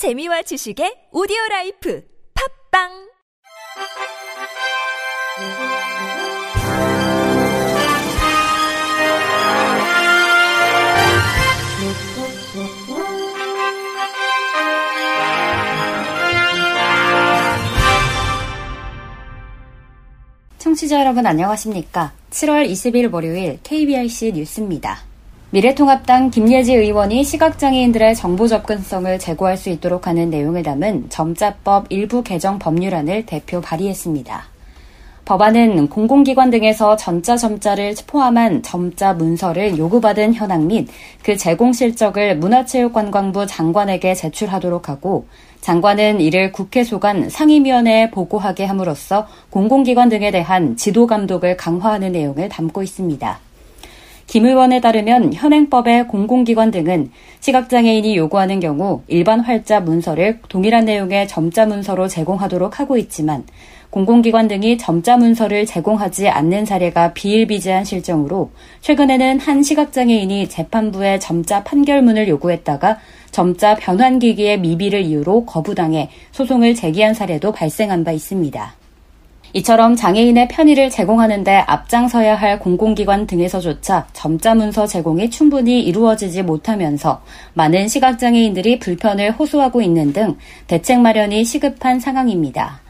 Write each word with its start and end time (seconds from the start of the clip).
재미와 0.00 0.40
지식의 0.40 1.12
오디오 1.12 1.36
라이프 1.50 2.02
팝빵 2.72 2.88
청취자 20.56 20.98
여러분 21.00 21.26
안녕하십니까? 21.26 22.14
7월 22.30 22.66
20일 22.70 23.12
월요일 23.12 23.58
KBRC 23.62 24.32
뉴스입니다. 24.32 25.09
미래통합당 25.52 26.30
김예지 26.30 26.74
의원이 26.74 27.24
시각장애인들의 27.24 28.14
정보 28.14 28.46
접근성을 28.46 29.18
제고할 29.18 29.56
수 29.56 29.68
있도록 29.68 30.06
하는 30.06 30.30
내용을 30.30 30.62
담은 30.62 31.06
점자법 31.08 31.86
일부 31.88 32.22
개정 32.22 32.60
법률안을 32.60 33.26
대표 33.26 33.60
발의했습니다. 33.60 34.44
법안은 35.24 35.88
공공기관 35.88 36.50
등에서 36.50 36.94
전자 36.94 37.36
점자를 37.36 37.96
포함한 38.06 38.62
점자 38.62 39.12
문서를 39.12 39.76
요구받은 39.76 40.34
현황 40.34 40.68
및 40.68 40.86
그 41.24 41.36
제공 41.36 41.72
실적을 41.72 42.36
문화체육관광부 42.36 43.48
장관에게 43.48 44.14
제출하도록 44.14 44.88
하고 44.88 45.26
장관은 45.62 46.20
이를 46.20 46.52
국회 46.52 46.84
소관 46.84 47.28
상임위원회에 47.28 48.12
보고하게 48.12 48.66
함으로써 48.66 49.26
공공기관 49.50 50.10
등에 50.10 50.30
대한 50.30 50.76
지도 50.76 51.08
감독을 51.08 51.56
강화하는 51.56 52.12
내용을 52.12 52.48
담고 52.48 52.84
있습니다. 52.84 53.49
김 54.30 54.46
의원에 54.46 54.80
따르면 54.80 55.34
현행법의 55.34 56.06
공공기관 56.06 56.70
등은 56.70 57.10
시각장애인이 57.40 58.16
요구하는 58.16 58.60
경우 58.60 59.02
일반 59.08 59.40
활자 59.40 59.80
문서를 59.80 60.38
동일한 60.48 60.84
내용의 60.84 61.26
점자 61.26 61.66
문서로 61.66 62.06
제공하도록 62.06 62.78
하고 62.78 62.96
있지만 62.96 63.42
공공기관 63.90 64.46
등이 64.46 64.78
점자 64.78 65.16
문서를 65.16 65.66
제공하지 65.66 66.28
않는 66.28 66.64
사례가 66.64 67.12
비일비재한 67.12 67.84
실정으로 67.84 68.52
최근에는 68.82 69.40
한 69.40 69.64
시각장애인이 69.64 70.48
재판부에 70.48 71.18
점자 71.18 71.64
판결문을 71.64 72.28
요구했다가 72.28 72.98
점자 73.32 73.74
변환기기의 73.74 74.60
미비를 74.60 75.02
이유로 75.02 75.44
거부당해 75.44 76.08
소송을 76.30 76.76
제기한 76.76 77.14
사례도 77.14 77.50
발생한 77.50 78.04
바 78.04 78.12
있습니다. 78.12 78.79
이처럼 79.52 79.96
장애인의 79.96 80.48
편의를 80.48 80.90
제공하는 80.90 81.42
데 81.42 81.56
앞장서야 81.66 82.36
할 82.36 82.60
공공기관 82.60 83.26
등에서조차 83.26 84.06
점자 84.12 84.54
문서 84.54 84.86
제공이 84.86 85.30
충분히 85.30 85.82
이루어지지 85.82 86.42
못하면서 86.42 87.20
많은 87.54 87.88
시각장애인들이 87.88 88.78
불편을 88.78 89.32
호소하고 89.32 89.82
있는 89.82 90.12
등 90.12 90.36
대책 90.68 91.00
마련이 91.00 91.44
시급한 91.44 91.98
상황입니다. 91.98 92.80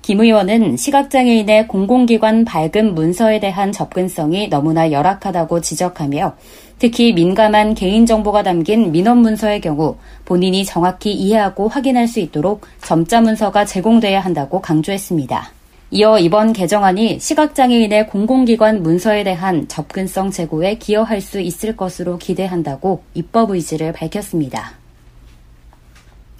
김 0.00 0.20
의원은 0.20 0.78
시각장애인의 0.78 1.68
공공기관 1.68 2.46
발급 2.46 2.86
문서에 2.94 3.38
대한 3.38 3.70
접근성이 3.70 4.48
너무나 4.48 4.90
열악하다고 4.90 5.60
지적하며 5.60 6.34
특히 6.78 7.12
민감한 7.12 7.74
개인정보가 7.74 8.42
담긴 8.42 8.90
민원 8.90 9.18
문서의 9.18 9.60
경우 9.60 9.96
본인이 10.24 10.64
정확히 10.64 11.12
이해하고 11.12 11.68
확인할 11.68 12.08
수 12.08 12.20
있도록 12.20 12.62
점자 12.82 13.20
문서가 13.20 13.66
제공돼야 13.66 14.20
한다고 14.20 14.62
강조했습니다. 14.62 15.59
이어 15.92 16.20
이번 16.20 16.52
개정안이 16.52 17.18
시각장애인의 17.18 18.06
공공기관 18.06 18.84
문서에 18.84 19.24
대한 19.24 19.66
접근성 19.66 20.30
제고에 20.30 20.76
기여할 20.76 21.20
수 21.20 21.40
있을 21.40 21.76
것으로 21.76 22.16
기대한다고 22.16 23.02
입법 23.14 23.50
의지를 23.50 23.92
밝혔습니다. 23.92 24.74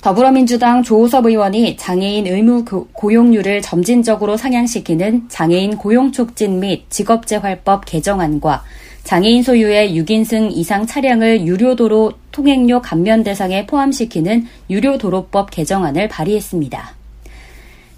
더불어민주당 0.02 0.84
조호섭 0.84 1.26
의원이 1.26 1.76
장애인 1.76 2.28
의무 2.28 2.64
고용률을 2.92 3.60
점진적으로 3.60 4.36
상향시키는 4.36 5.28
장애인 5.28 5.78
고용촉진 5.78 6.60
및 6.60 6.84
직업재활법 6.88 7.84
개정안과 7.86 8.62
장애인 9.02 9.42
소유의 9.42 10.00
6인승 10.00 10.52
이상 10.52 10.86
차량을 10.86 11.44
유료도로 11.44 12.12
통행료 12.30 12.80
감면 12.80 13.24
대상에 13.24 13.66
포함시키는 13.66 14.46
유료도로법 14.70 15.50
개정안을 15.50 16.06
발의했습니다. 16.08 16.99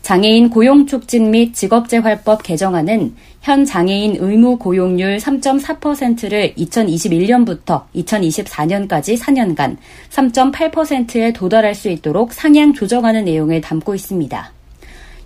장애인 0.02 0.50
고용 0.50 0.86
촉진 0.86 1.30
및 1.30 1.54
직업재활법 1.54 2.42
개정안은 2.42 3.14
현 3.40 3.64
장애인 3.64 4.16
의무 4.18 4.58
고용률 4.58 5.18
3.4%를 5.18 6.54
2021년부터 6.54 7.84
2024년까지 7.94 9.16
4년간 9.16 9.76
3.8%에 10.10 11.32
도달할 11.32 11.76
수 11.76 11.88
있도록 11.88 12.32
상향 12.32 12.72
조정하는 12.74 13.24
내용을 13.24 13.60
담고 13.60 13.94
있습니다. 13.94 14.52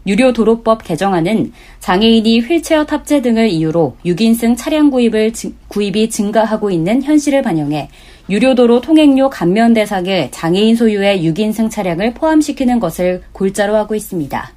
유료 0.06 0.32
도로법 0.32 0.84
개정안은 0.84 1.52
장애인이 1.80 2.40
휠체어 2.40 2.84
탑재 2.84 3.22
등을 3.22 3.48
이유로 3.48 3.96
6인승 4.04 4.56
차량 4.56 4.90
구입을 4.90 5.32
구입이 5.68 6.10
증가하고 6.10 6.70
있는 6.70 7.02
현실을 7.02 7.42
반영해 7.42 7.88
유료도로 8.28 8.82
통행료 8.82 9.30
감면 9.30 9.72
대상에 9.72 10.30
장애인 10.32 10.76
소유의 10.76 11.22
6인승 11.22 11.70
차량을 11.70 12.14
포함시키는 12.14 12.78
것을 12.78 13.22
골자로 13.32 13.74
하고 13.74 13.94
있습니다. 13.94 14.55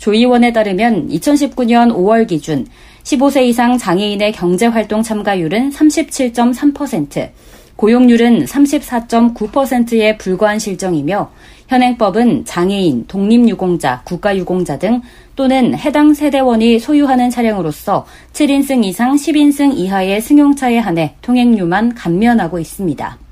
조 0.00 0.14
의원에 0.14 0.52
따르면 0.52 1.10
2019년 1.10 1.94
5월 1.94 2.26
기준 2.26 2.66
15세 3.04 3.44
이상 3.44 3.76
장애인의 3.76 4.32
경제활동 4.32 5.02
참가율은 5.02 5.70
37.3%, 5.70 7.30
고용률은 7.76 8.44
34.9%에 8.46 10.16
불과한 10.16 10.58
실정이며 10.58 11.30
현행법은 11.68 12.44
장애인, 12.46 13.06
독립유공자, 13.08 14.02
국가유공자 14.04 14.78
등 14.78 15.02
또는 15.36 15.74
해당 15.74 16.14
세대원이 16.14 16.78
소유하는 16.78 17.30
차량으로서 17.30 18.06
7인승 18.32 18.84
이상 18.84 19.16
10인승 19.16 19.76
이하의 19.76 20.20
승용차에 20.20 20.78
한해 20.78 21.14
통행료만 21.22 21.94
감면하고 21.94 22.58
있습니다. 22.58 23.29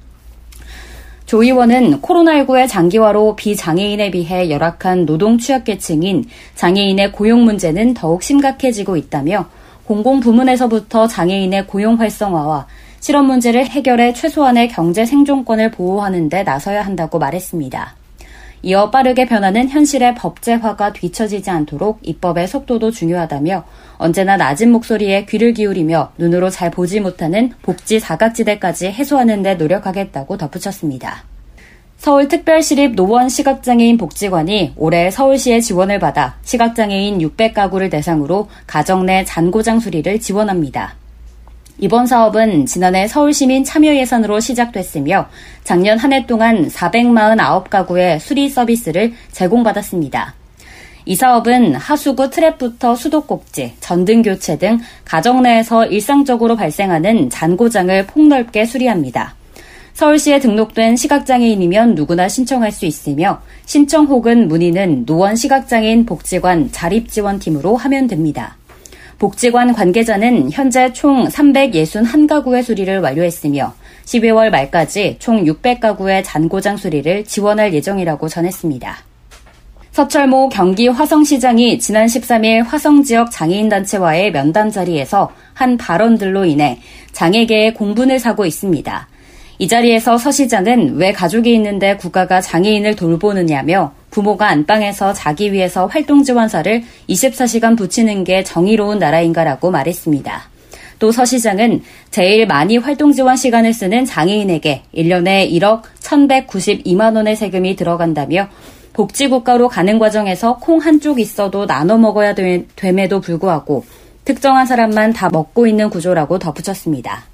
조 1.29 1.43
의원은 1.43 2.01
코로나19의 2.01 2.67
장기화로 2.67 3.37
비장애인에 3.37 4.11
비해 4.13 4.49
열악한 4.49 5.05
노동 5.05 5.37
취약계층인 5.37 6.25
장애인의 6.55 7.13
고용 7.13 7.45
문제는 7.45 7.93
더욱 7.93 8.23
심각해지고 8.23 8.97
있다며 8.97 9.45
공공 9.85 10.21
부문에서부터 10.21 11.07
장애인의 11.07 11.67
고용 11.67 12.01
활성화와 12.01 12.67
실업 13.01 13.27
문제를 13.27 13.67
해결해 13.67 14.15
최소한의 14.15 14.69
경제 14.69 15.05
생존권을 15.05 15.71
보호하는 15.73 16.31
데 16.31 16.45
나서야 16.45 16.81
한다고 16.81 17.19
말했습니다. 17.19 17.98
이어 18.63 18.91
빠르게 18.91 19.27
변하는 19.27 19.69
현실의 19.69 20.15
법제화가 20.17 20.93
뒤처지지 20.93 21.51
않도록 21.51 22.01
입법의 22.03 22.49
속도도 22.49 22.91
중요하다며 22.91 23.65
언제나 23.99 24.37
낮은 24.37 24.71
목소리에 24.73 25.27
귀를 25.27 25.53
기울이며 25.53 26.13
눈으로 26.19 26.51
잘 26.51 26.71
보지 26.71 27.01
못하는 27.01 27.53
복지 27.63 28.01
사각지대까지 28.01 28.89
해소하는 28.89 29.43
데 29.43 29.55
노력하겠다고 29.55 30.37
덧붙였습니다. 30.37 31.25
서울특별시립 31.99 32.95
노원 32.95 33.29
시각장애인 33.29 33.99
복지관이 33.99 34.75
올해 34.77 35.11
서울시의 35.11 35.63
지원을 35.63 35.99
받아 35.99 36.37
시각장애인 36.43 37.19
600가구를 37.19 37.91
대상으로 37.91 38.49
가정 38.67 39.05
내 39.05 39.25
잔고장 39.25 39.81
수리를 39.81 40.21
지원합니다. 40.21 40.95
이번 41.81 42.07
사업은 42.09 42.67
지난해 42.67 43.07
서울시민 43.07 43.63
참여 43.63 43.95
예산으로 43.95 44.41
시작됐으며 44.41 45.29
작년 45.63 45.97
한 45.97 46.13
해 46.13 46.27
동안 46.27 46.69
449가구의 46.69 48.19
수리 48.19 48.49
서비스를 48.49 49.13
제공받았습니다. 49.31 50.35
이 51.05 51.15
사업은 51.15 51.77
하수구 51.77 52.31
트랩부터 52.31 52.97
수도꼭지, 52.97 53.75
전등 53.81 54.23
교체 54.23 54.59
등 54.59 54.81
가정 55.05 55.43
내에서 55.43 55.87
일상적으로 55.87 56.57
발생하는 56.57 57.31
잔고장을 57.31 58.07
폭넓게 58.07 58.65
수리합니다. 58.65 59.35
서울시에 59.95 60.41
등록된 60.41 60.97
시각장애인이면 60.97 61.95
누구나 61.95 62.29
신청할 62.29 62.73
수 62.73 62.87
있으며 62.87 63.41
신청 63.67 64.07
혹은 64.07 64.49
문의는 64.49 65.07
노원 65.07 65.37
시각장애인 65.37 66.07
복지관 66.07 66.71
자립지원팀으로 66.73 67.77
하면 67.77 68.07
됩니다. 68.07 68.58
복지관 69.19 69.73
관계자는 69.73 70.53
현재 70.53 70.93
총 70.93 71.27
361가구의 71.27 72.63
수리를 72.63 73.01
완료했으며 73.01 73.75
12월 74.05 74.51
말까지 74.51 75.17
총 75.19 75.45
600가구의 75.45 76.23
잔고장 76.25 76.77
수리를 76.77 77.25
지원할 77.25 77.75
예정이라고 77.75 78.29
전했습니다. 78.29 78.97
서철모 79.91 80.51
경기 80.51 80.87
화성시장이 80.87 81.81
지난 81.81 82.07
13일 82.07 82.65
화성 82.65 83.03
지역 83.03 83.33
장애인단체와의 83.33 84.31
면담 84.31 84.71
자리에서 84.71 85.33
한 85.53 85.77
발언들로 85.77 86.45
인해 86.45 86.79
장애계의 87.11 87.75
공분을 87.75 88.21
사고 88.21 88.47
있습니다. 88.47 89.09
이 89.59 89.67
자리에서 89.67 90.17
서 90.17 90.31
시장은 90.31 90.95
왜 90.99 91.11
가족이 91.11 91.53
있는데 91.55 91.97
국가가 91.97 92.41
장애인을 92.41 92.95
돌보느냐며 92.95 93.93
부모가 94.11 94.49
안방에서 94.49 95.13
자기 95.13 95.53
위해서 95.53 95.87
활동 95.87 96.23
지원사를 96.23 96.83
24시간 97.09 97.77
붙이는 97.77 98.25
게 98.25 98.43
정의로운 98.45 98.99
나라인가라고 98.99 99.71
말했습니다. 99.71 100.49
또 100.99 101.13
서 101.13 101.25
시장은 101.25 101.83
제일 102.11 102.47
많이 102.47 102.77
활동 102.77 103.13
지원 103.13 103.37
시간을 103.37 103.73
쓰는 103.73 104.05
장애인에게 104.05 104.83
1년에 104.95 105.51
1억 105.53 105.83
1,192만 106.01 107.15
원의 107.15 107.37
세금이 107.37 107.77
들어간다며 107.77 108.49
복지국가로 108.93 109.69
가는 109.69 109.99
과정에서 109.99 110.57
콩 110.57 110.79
한쪽 110.79 111.21
있어도 111.21 111.67
나눠 111.67 111.97
먹어야 111.99 112.35
됨에도 112.35 113.21
불구하고 113.21 113.85
특정한 114.25 114.67
사람만 114.67 115.13
다 115.13 115.29
먹고 115.31 115.69
있는 115.69 115.89
구조라고 115.89 116.41
덧붙였습니다. 116.41 117.25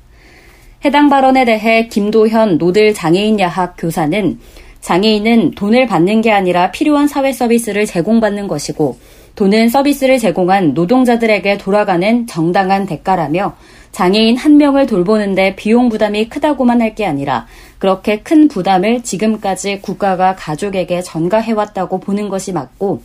해당 0.84 1.08
발언에 1.08 1.46
대해 1.46 1.88
김도현 1.88 2.58
노들 2.58 2.92
장애인 2.92 3.40
야학 3.40 3.76
교사는 3.78 4.38
장애인은 4.84 5.52
돈을 5.52 5.86
받는 5.86 6.20
게 6.20 6.30
아니라 6.30 6.70
필요한 6.70 7.08
사회 7.08 7.32
서비스를 7.32 7.86
제공받는 7.86 8.48
것이고 8.48 8.98
돈은 9.34 9.70
서비스를 9.70 10.18
제공한 10.18 10.74
노동자들에게 10.74 11.56
돌아가는 11.56 12.26
정당한 12.26 12.84
대가라며 12.84 13.56
장애인 13.92 14.36
한 14.36 14.58
명을 14.58 14.86
돌보는데 14.86 15.56
비용 15.56 15.88
부담이 15.88 16.28
크다고만 16.28 16.82
할 16.82 16.94
게 16.94 17.06
아니라 17.06 17.46
그렇게 17.78 18.20
큰 18.20 18.46
부담을 18.46 19.02
지금까지 19.02 19.80
국가가 19.80 20.36
가족에게 20.36 21.00
전가해왔다고 21.00 22.00
보는 22.00 22.28
것이 22.28 22.52
맞고 22.52 23.02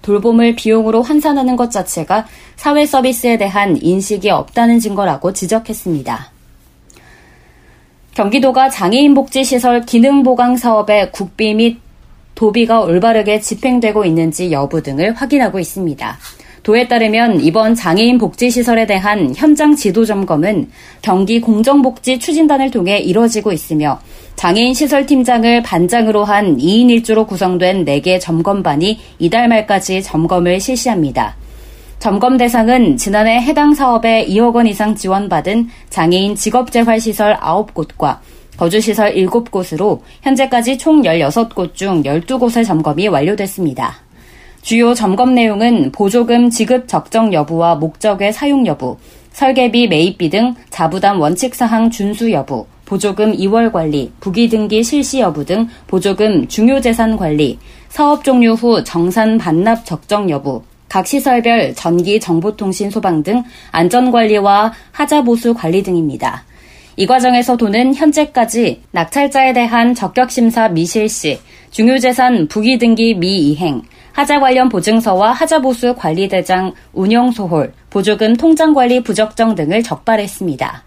돌봄을 0.00 0.56
비용으로 0.56 1.02
환산하는 1.02 1.56
것 1.56 1.70
자체가 1.70 2.26
사회 2.56 2.86
서비스에 2.86 3.36
대한 3.36 3.76
인식이 3.80 4.30
없다는 4.30 4.78
증거라고 4.80 5.34
지적했습니다. 5.34 6.35
경기도가 8.16 8.70
장애인 8.70 9.12
복지 9.12 9.44
시설 9.44 9.82
기능 9.82 10.22
보강 10.22 10.56
사업의 10.56 11.12
국비 11.12 11.52
및 11.52 11.76
도비가 12.34 12.80
올바르게 12.80 13.40
집행되고 13.40 14.06
있는지 14.06 14.50
여부 14.52 14.82
등을 14.82 15.12
확인하고 15.12 15.58
있습니다. 15.58 16.16
도에 16.62 16.88
따르면 16.88 17.42
이번 17.42 17.74
장애인 17.74 18.16
복지시설에 18.16 18.86
대한 18.86 19.34
현장 19.36 19.76
지도 19.76 20.06
점검은 20.06 20.70
경기 21.02 21.42
공정복지 21.42 22.18
추진단을 22.18 22.70
통해 22.70 22.96
이뤄지고 22.96 23.52
있으며 23.52 24.00
장애인 24.36 24.72
시설 24.72 25.04
팀장을 25.04 25.62
반장으로 25.62 26.24
한 26.24 26.56
2인 26.56 26.86
1조로 26.86 27.26
구성된 27.26 27.84
4개 27.84 28.18
점검반이 28.18 28.98
이달 29.18 29.46
말까지 29.46 30.02
점검을 30.02 30.58
실시합니다. 30.58 31.36
점검 31.98 32.36
대상은 32.36 32.96
지난해 32.96 33.40
해당 33.40 33.74
사업에 33.74 34.26
2억 34.26 34.54
원 34.54 34.66
이상 34.66 34.94
지원받은 34.94 35.68
장애인 35.88 36.36
직업재활시설 36.36 37.36
9곳과 37.38 38.18
거주시설 38.58 39.14
7곳으로 39.14 40.00
현재까지 40.22 40.78
총 40.78 41.02
16곳 41.02 41.74
중 41.74 42.02
12곳의 42.02 42.64
점검이 42.64 43.08
완료됐습니다. 43.08 43.94
주요 44.62 44.94
점검 44.94 45.34
내용은 45.34 45.90
보조금 45.90 46.50
지급 46.50 46.86
적정 46.86 47.32
여부와 47.32 47.76
목적의 47.76 48.32
사용 48.32 48.66
여부, 48.66 48.98
설계비 49.32 49.88
매입비 49.88 50.30
등 50.30 50.54
자부담 50.70 51.20
원칙 51.20 51.54
사항 51.54 51.90
준수 51.90 52.30
여부, 52.30 52.66
보조금 52.84 53.32
2월 53.32 53.72
관리, 53.72 54.12
부기 54.20 54.48
등기 54.48 54.82
실시 54.82 55.20
여부 55.20 55.44
등 55.44 55.68
보조금 55.86 56.46
중요 56.46 56.80
재산 56.80 57.16
관리, 57.16 57.58
사업 57.88 58.22
종료 58.22 58.54
후 58.54 58.84
정산 58.84 59.38
반납 59.38 59.84
적정 59.84 60.30
여부, 60.30 60.62
각 60.88 61.06
시설별 61.06 61.74
전기 61.74 62.20
정보통신 62.20 62.90
소방 62.90 63.22
등 63.22 63.42
안전관리와 63.72 64.72
하자보수 64.92 65.54
관리 65.54 65.82
등입니다. 65.82 66.44
이 66.96 67.06
과정에서 67.06 67.56
도는 67.56 67.94
현재까지 67.94 68.82
낙찰자에 68.92 69.52
대한 69.52 69.94
적격심사 69.94 70.68
미실시, 70.68 71.38
중요재산 71.70 72.48
부기등기 72.48 73.14
미이행, 73.14 73.82
하자 74.12 74.40
관련 74.40 74.70
보증서와 74.70 75.32
하자보수 75.32 75.94
관리대장 75.96 76.72
운영소홀, 76.94 77.74
보조금 77.90 78.34
통장관리 78.34 79.02
부적정 79.02 79.54
등을 79.54 79.82
적발했습니다. 79.82 80.85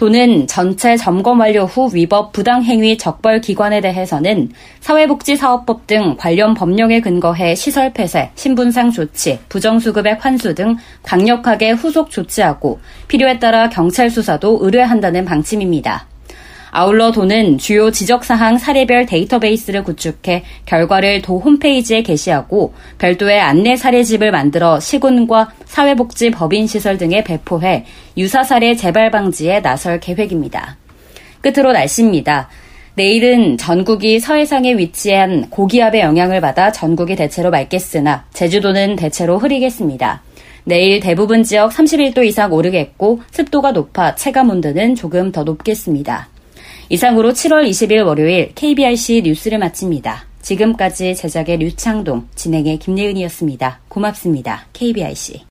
도는 0.00 0.46
전체 0.46 0.96
점검 0.96 1.40
완료 1.40 1.66
후 1.66 1.90
위법 1.92 2.32
부당행위 2.32 2.96
적벌 2.96 3.42
기관에 3.42 3.82
대해서는 3.82 4.48
사회복지사업법 4.80 5.86
등 5.86 6.16
관련 6.16 6.54
법령에 6.54 7.02
근거해 7.02 7.54
시설 7.54 7.92
폐쇄, 7.92 8.30
신분상 8.34 8.92
조치, 8.92 9.38
부정수급액 9.50 10.24
환수 10.24 10.54
등 10.54 10.76
강력하게 11.02 11.72
후속 11.72 12.10
조치하고 12.10 12.80
필요에 13.08 13.38
따라 13.38 13.68
경찰 13.68 14.08
수사도 14.08 14.58
의뢰한다는 14.62 15.26
방침입니다. 15.26 16.09
아울러 16.70 17.10
도는 17.10 17.58
주요 17.58 17.90
지적사항 17.90 18.58
사례별 18.58 19.06
데이터베이스를 19.06 19.82
구축해 19.82 20.44
결과를 20.66 21.22
도 21.22 21.38
홈페이지에 21.38 22.02
게시하고 22.02 22.74
별도의 22.98 23.40
안내 23.40 23.76
사례집을 23.76 24.30
만들어 24.30 24.78
시군과 24.78 25.50
사회복지 25.64 26.30
법인시설 26.30 26.98
등에 26.98 27.24
배포해 27.24 27.84
유사 28.16 28.42
사례 28.42 28.76
재발 28.76 29.10
방지에 29.10 29.60
나설 29.60 30.00
계획입니다. 30.00 30.76
끝으로 31.40 31.72
날씨입니다. 31.72 32.48
내일은 32.94 33.56
전국이 33.56 34.20
서해상에 34.20 34.76
위치한 34.76 35.48
고기압의 35.48 36.02
영향을 36.02 36.40
받아 36.40 36.70
전국이 36.70 37.16
대체로 37.16 37.50
맑겠으나 37.50 38.26
제주도는 38.32 38.96
대체로 38.96 39.38
흐리겠습니다. 39.38 40.22
내일 40.64 41.00
대부분 41.00 41.42
지역 41.42 41.72
31도 41.72 42.24
이상 42.24 42.52
오르겠고 42.52 43.20
습도가 43.30 43.72
높아 43.72 44.16
체감 44.16 44.50
온도는 44.50 44.94
조금 44.94 45.32
더 45.32 45.44
높겠습니다. 45.44 46.28
이상으로 46.90 47.30
7월 47.30 47.68
20일 47.70 48.04
월요일 48.04 48.50
KBRC 48.56 49.22
뉴스를 49.24 49.58
마칩니다. 49.58 50.26
지금까지 50.42 51.14
제작의 51.14 51.58
류창동, 51.58 52.26
진행의 52.34 52.80
김예은이었습니다. 52.80 53.80
고맙습니다. 53.88 54.66
KBRC. 54.72 55.44